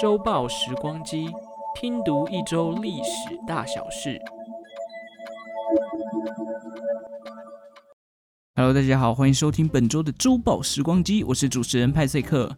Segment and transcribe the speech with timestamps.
[0.00, 1.28] 周报时光机，
[1.74, 4.20] 拼读一周历史大小事。
[8.54, 12.56] Hello，大家好，欢迎收听本周的周报时光机，我是主持人派翠克。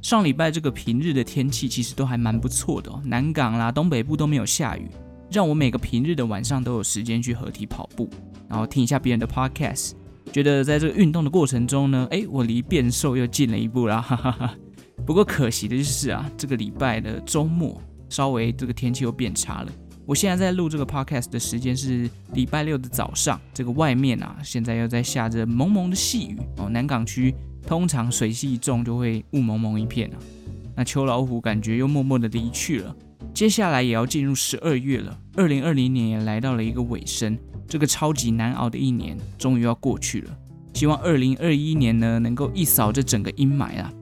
[0.00, 4.90] 上礼拜这个平日的天气其实都还蛮不错的，南港啦、东北部都没有下雨，
[5.30, 8.08] 让我每个平日的晚上都有时间去合体跑步，
[8.48, 9.92] 然后听一下别人的 podcast，
[10.32, 14.54] 觉得在这个运动的过程中呢，诶，我离变瘦又近了一步啦， 哈哈哈。
[15.06, 19.72] 不过可惜的就是啊，这个礼拜的周末稍微这个天气又变差了。
[20.04, 26.68] 我现在在录这个 podcast 的时间是礼拜六的早上，这个外面啊现在又在下着蒙蒙的细雨哦。
[26.68, 27.34] 南港区
[27.66, 30.16] 通常水系一重就会雾蒙蒙一片啊。
[30.76, 32.94] 那秋老虎感觉又默默的离去了。
[33.34, 40.36] 接下来也要进入十二月了，二零二零年也来到了一个尾声，这个超级难熬的一年终于要过去了。
[40.74, 43.92] 希望二零二一年呢能够一扫这整个阴霾啊。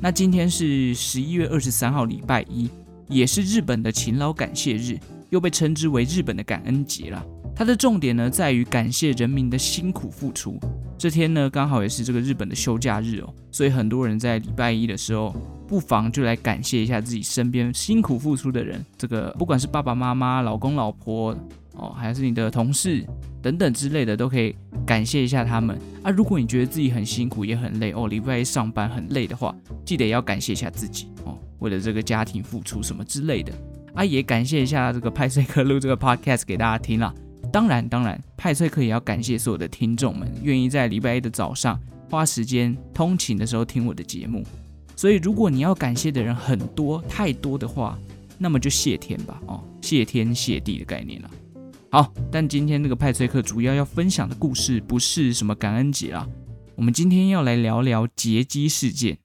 [0.00, 2.68] 那今天是十一月二十三号，礼拜一，
[3.08, 4.98] 也是日本的勤劳感谢日，
[5.30, 7.24] 又被称之为日本的感恩节了。
[7.54, 10.58] 它的重点呢，在于感谢人民的辛苦付出。
[10.98, 15.34] 这天呢，刚好也是这个日本的休假日哦，所以很多人在礼拜一的时候，
[15.66, 18.84] 不妨就来感谢一下自己身边辛苦付出的人。
[18.96, 21.36] 这个不管是爸爸妈妈、老公老婆。
[21.74, 23.02] 哦，还是你的同事
[23.40, 26.10] 等等之类的，都可以感谢一下他们啊。
[26.10, 33.50] 如果你觉得自己很辛苦也很累哦，礼拜一上班很累的话，记得也要感谢一下自己哦，为了这个家庭付出什么之类的
[33.94, 37.12] 啊，也感谢一下这个派翠克录这个 podcast 给大家听啦。
[37.52, 41.78] 当然，当然，派翠克也要感谢所有的听众们，愿意在礼拜一的早上
[42.10, 44.42] 花时间通勤的时候听我的节目。
[44.96, 47.98] 所以，如果你要感谢的人很多太多的话，
[48.38, 51.30] 那么就谢天吧哦，谢天谢地的概念了。
[51.90, 56.26] 好，但今天那个派翠克主要要分享的故事不是什么感恩节啊，
[56.74, 59.18] 我们今天要来聊聊劫机事件。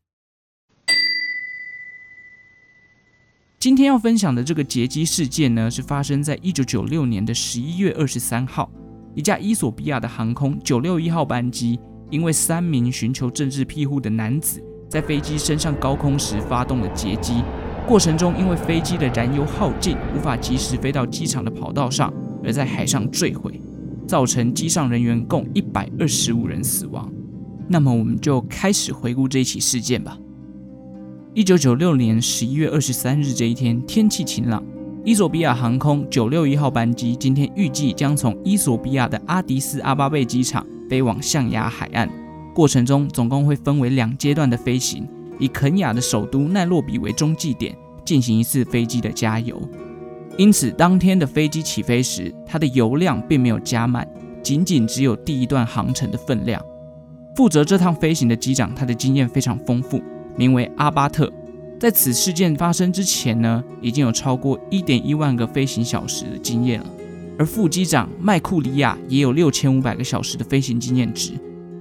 [3.60, 8.70] 今天要分享的这个劫机事件呢，是发生在一九九六年的十一月二十三号，
[9.16, 11.80] 一架伊索比亚的航空九六一号班机，
[12.12, 17.42] 因为三名寻求政治庇护的男子在飞机升上高空时发动了劫机，
[17.88, 22.14] 过程中因为飞机的燃油耗尽，无法及时飞到机场的跑道上。
[22.44, 23.60] 而在海上坠毁，
[24.08, 27.12] 造成机上人员共一百二十五人死亡。
[27.68, 30.16] 那么，我们就开始回顾这一起事件吧。
[31.38, 34.64] 一九九六年十一月二十三日这一天，天气晴朗。
[35.06, 42.10] 伊索比亚航空九六一号班机今天预计将从伊索比亚的阿迪斯阿巴贝机场飞往象牙海岸，
[42.56, 49.62] 过程中总共会分为两阶段的飞行，以肯亚的首都奈洛比为中继点，进行一次飞机的加油。
[50.40, 54.08] 因此，当天的飞机起飞时，它的油量并没有加满，
[54.42, 56.60] 仅仅只有第一段航程的分量。
[57.36, 60.02] 负责这趟飞行的机长，他的经验非常丰富，
[60.38, 61.30] 名为阿巴特。
[61.80, 66.86] 在此事件发生之前呢，已经有超过一点一万个飞行小时的经验了。
[67.38, 71.34] 而副机长麦库里亚也有六千五百个小时的飞行经验值。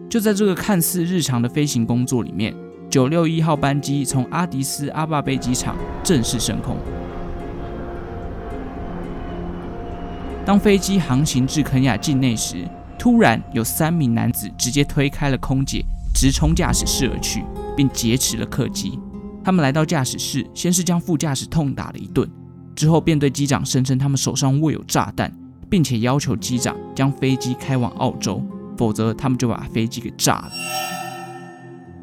[0.08, 2.54] 就在这个看似日常的飞行工作里面，
[2.90, 6.76] 九六一号班机从阿迪斯阿巴贝机场正式升空。
[10.44, 12.68] 当飞机航行至肯亚境内时，
[12.98, 15.84] 突然有三名男子直接推开了空姐，
[16.16, 17.44] 直冲驾驶室而去，
[17.76, 18.98] 并劫持了客机。
[19.44, 22.26] 他们来到驾驶室，先是将副驾驶痛打了一顿，
[22.74, 25.30] 之后便对机长声称他们手上握有炸弹，
[25.68, 28.42] 并且要求机长将飞机开往澳洲，
[28.78, 30.52] 否则他们就把飞机给炸了。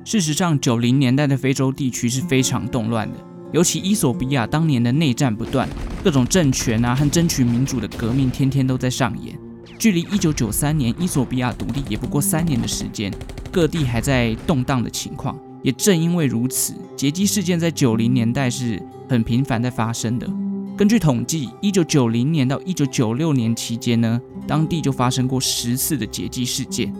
[0.06, 3.18] 事实上，九零年代的非洲地区是非常动乱的。
[3.51, 5.68] 尤其伊索比亚当年的内战不断，
[6.03, 9.35] 各种政权啊和争取民主的革命天天都在上演。
[9.80, 13.12] 距离一九九三年伊索比亚独立也不过三年的时间，
[13.53, 15.39] 各地还在动荡的情况。
[15.61, 20.27] 也正因为如此，劫机事件在九零年代是很频繁在发生的。
[20.75, 26.93] 根据统计，一九九零年到一九九六年期间呢，当地就发生过十次的劫机事件。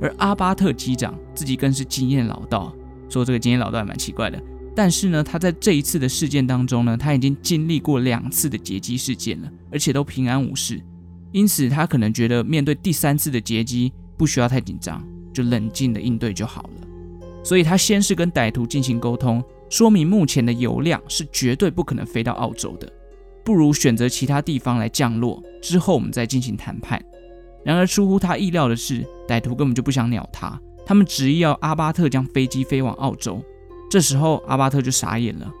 [0.00, 2.74] 而阿巴特机长自己更是经验老道，
[3.08, 4.42] 说这个经验老道还蛮奇怪的。
[4.74, 10.82] 但是呢，他在这一次的事件当中呢，他已经经历过两次的劫机事件了，而且都平安无事。
[11.30, 15.02] 因此，他可能觉得面对第三次的劫机不需要太紧张，
[15.32, 16.88] 就冷静的应对就好了。
[17.44, 22.90] 所以他先是跟歹徒进行沟通，说明目前的油量是绝对不可能飞到澳洲的，
[23.44, 27.02] 不如选择其他地方来降落，之后我们再进行谈判。
[27.64, 33.42] 然而出乎他意料的是，歹徒根本就不想鸟他，他们执意要阿巴特将飞机飞往澳洲。
[33.90, 35.52] 这时候，阿巴特就傻眼了。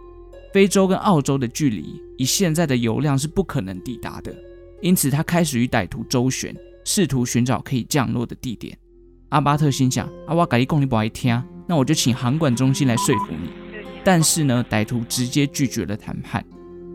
[0.52, 4.34] 非洲跟澳洲的距离，以现在的油量是不可能抵达的，
[4.80, 6.54] 因此他开始与歹徒周旋，
[6.84, 8.76] 试图寻找可以降落的地点。
[9.32, 13.48] 阿巴特心想：啊，我跟你讲你不爱听，那我就请航管中心来说服你。
[14.04, 16.44] 但是呢，歹徒直接拒绝了谈判。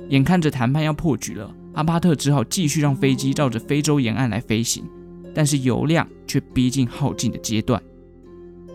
[0.10, 4.84] 眼看着谈判要破局了，阿巴特只好继续让飞机绕着非洲沿岸来飞行，
[5.34, 7.82] 但是油量却逼近耗尽的阶段。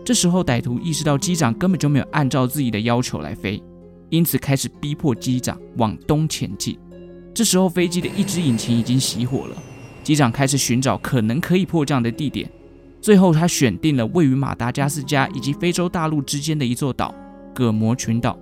[0.03, 3.63] 这时候，歹徒意识到机长根本就没有按照自己的要求来飞，
[4.09, 6.77] 因此开始逼迫机长往东前进。
[7.33, 9.55] 这时候，飞机的一只引擎已经熄火了，
[10.03, 12.51] 机长开始寻找可能可以迫降的地点。
[13.03, 17.13] 最后，他选定了位于马达加斯加以及非洲大陆之间的一座岛——
[17.53, 18.39] 葛摩群岛。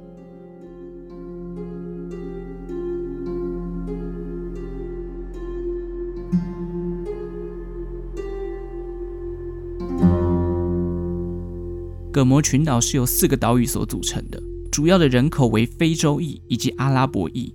[12.12, 14.40] 葛摩群岛是由四个岛屿所组成的，
[14.72, 17.52] 主要的人口为非洲裔以及阿拉伯裔。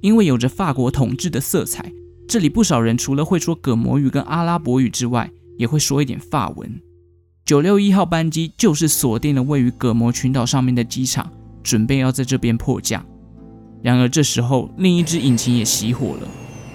[0.00, 1.92] 因为有着法国统治的色彩，
[2.26, 6.80] 这里不少人除了会说葛摩语跟阿拉伯语之外，也会说一点法文。
[7.44, 11.30] 九六一号班机就是锁定了位于葛摩群岛上面的机场，
[11.62, 13.04] 准备要在这边迫降。
[13.82, 16.28] 然而这时候，另一只引擎也熄火了，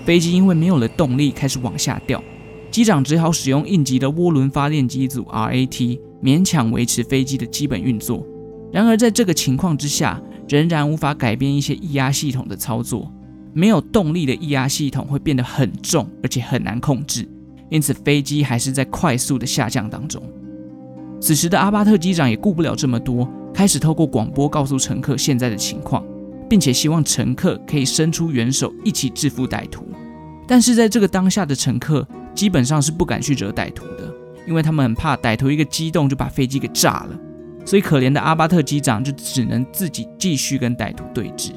[0.06, 2.24] 飞机因为没有了动力，开始往下掉。
[2.70, 8.26] 机长只好使用应急的涡轮发电机组 RAT，勉强维持飞机的基本运作。
[8.72, 13.12] 然而在这个情况之下，仍然无法改变一些液压系统的操作。
[13.54, 17.28] 没有动力的液压系统会变得很重，而且很难控制。
[17.72, 20.22] 因此，飞机还是在快速的下降当中。
[21.22, 26.04] 此时的阿巴特机长也顾不了这么多，开始透过广播告诉乘客现在的情况，
[26.50, 29.88] 并且希望乘客可以伸出援手，一起制服歹徒。
[30.46, 34.14] 但是在这个当下的乘客基本上是不敢去惹歹徒的，
[34.46, 37.18] 因为他们很怕歹徒一个激动就把飞机给炸了。
[37.64, 41.52] 所以，可怜的阿巴特机长就只能自己继续跟歹徒对峙。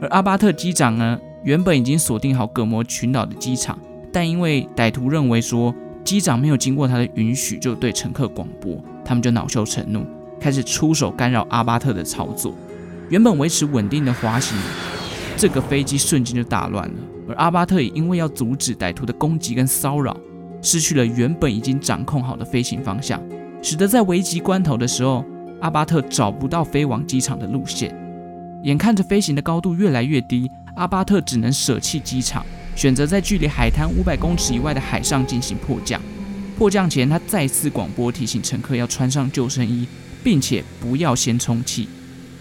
[0.00, 3.78] 而阿巴特机长呢，原本已经锁定好葛摩群岛的机场。
[4.14, 5.74] 但因为歹徒认为说
[6.04, 10.06] 机长没有经过他的允许就对乘客广播，他们就恼羞成怒，
[10.38, 12.54] 开始出手干扰阿巴特的操作。
[13.08, 14.56] 原本维持稳定的滑行，
[15.36, 16.94] 这个飞机瞬间就大乱了。
[17.28, 20.16] 而阿巴特也因为要阻止歹徒的攻击跟骚扰，
[20.62, 23.20] 失去了原本已经掌控好的飞行方向，
[23.60, 25.24] 使得在危急关头的时候，
[25.60, 27.92] 阿巴特找不到飞往机场的路线。
[28.62, 32.46] 眼看着飞行的高度越来越低，阿巴特只能舍弃机场。
[32.76, 36.00] 选择在距离海滩五百公尺以外的海上进行迫降。
[36.56, 39.86] 迫降前，他再次广播提醒乘客要穿上救生衣，
[40.22, 41.88] 并且不要先充气。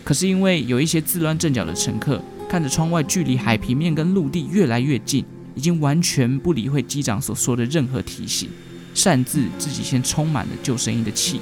[0.04, 5.24] 可是因为有一些自乱阵脚的乘客，看着窗外距离海平面跟陆地越来越近，
[5.56, 8.50] 已经完全不理会机长所说的任何提醒，
[8.94, 11.40] 擅自自己先充满了救生衣的气。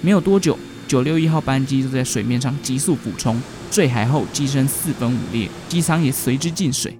[0.00, 3.40] 没有多久，九六一号班机就在水面上急速俯冲，
[3.70, 6.94] 坠海后机身四分五裂，机舱也随之进水。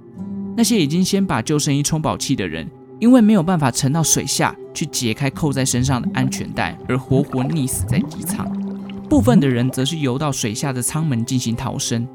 [0.57, 2.69] 那些已经先把救生衣充饱气的人，
[3.01, 8.47] 因为没有办法沉到水下去解开扣在身上的安全带，而活活溺死在机舱。
[9.09, 12.07] 部分的人则是游到水下的舱门进行逃生。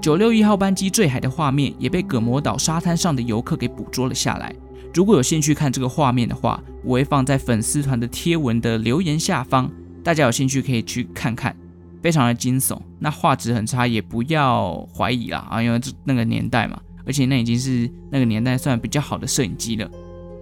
[0.00, 4.54] 九六一号班机坠海的画面也被葛摩岛沙滩上的游客给捕捉了下来。
[4.94, 9.70] 如果有兴趣看这个画面的话，我会放在粉丝团的贴文的留言下方，
[10.02, 11.54] 大家有兴趣可以去看看，
[12.02, 12.78] 非常的惊悚。
[12.98, 16.80] 那画质很差也不要怀疑啦啊，因为这那个年代嘛。
[17.10, 19.90] 而且那已经是那个年代算比较好的摄影机了，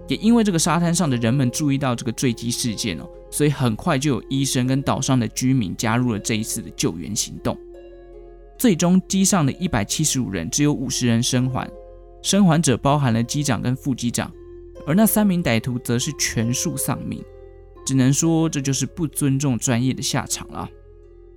[0.07, 7.57] 也因为这个沙滩上的人们注意到这个坠机事件哦，所以很快就有医生跟岛上的居民加入了这一次的救援行动。
[8.59, 11.67] 最终机上的一百七十五人只有五十人生还，
[12.21, 14.31] 生还者包含了机长跟副机长，
[14.85, 17.19] 而那三名歹徒则是全数丧命。
[17.83, 20.69] 只能说这就是不尊重专业的下场了。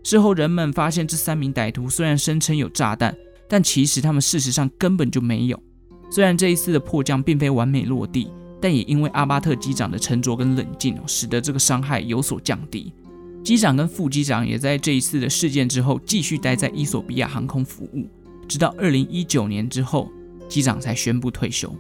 [0.05, 3.17] 事后人们发现这三名歹徒虽然声称有炸弹。
[3.53, 5.63] 但其实他们事实上根本就没有。
[6.11, 12.91] 虽然这一次的迫降并非完美落地，但也因为阿巴特机长的沉着跟冷静，使得这个伤害有所降低。
[13.45, 18.09] 机长跟副机长也在这一次的事件之后继续待在伊索比亚航空服务，
[18.49, 20.11] 直到二零一九年之后，
[20.49, 21.71] 机长才宣布退休。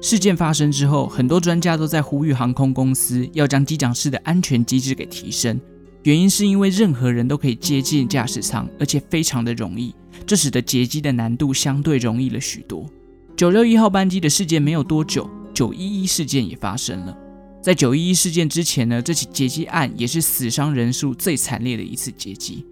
[0.00, 5.60] 事件发生之后，很多专家都在呼吁航空公司要将机长室的安全机制给提升。
[6.04, 9.94] 原因是因为任何人都可以接近驾驶舱，而且非常的容易，
[10.26, 12.88] 这使得劫机的难度相对容易了许多。
[13.36, 17.16] 九六一号班机的事件没有多久，九一一事件也发生了。
[17.62, 22.66] 在九一一事件之前呢，这起劫机案也是死伤人数最惨烈的一次劫机。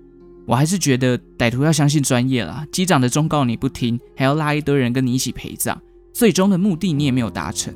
[0.47, 5.79] 我还是觉得歹徒要相信专业啦，机长的忠告你不听，还要拉一堆人跟你一起陪葬，
[6.13, 7.73] 最终的目的你也没有达成。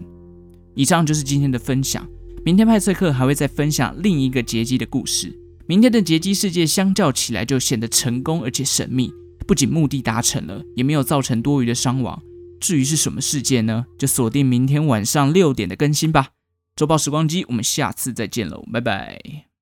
[0.74, 2.04] 以上就是今天的分享，
[2.44, 5.32] 明天派翠克还会再分享另一个劫机的故事。
[5.66, 9.10] 明天的劫机事件相较起来就显得成功而且神秘，
[9.46, 12.22] 不仅目的达成了，也没有造成多余的伤亡。
[12.60, 13.86] 至于是什么事件呢？
[13.98, 16.28] 就锁定明天晚上六点的更新吧。
[16.76, 19.53] 周报时光机，我们下次再见喽，拜拜。